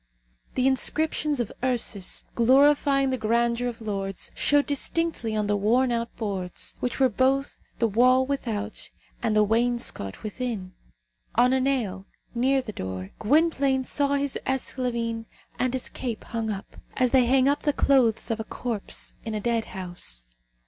[0.55, 6.15] The inscriptions of Ursus, gloryifying the grandeur of Lords, showed distinctly on the worn out
[6.17, 8.89] boards, which were both the wall without
[9.21, 10.73] and the wainscot within.
[11.35, 15.25] On a nail, near the door, Gwynplaine saw his esclavine
[15.59, 19.35] and his cape hung up, as they hang up the clothes of a corpse in
[19.35, 20.25] a dead house.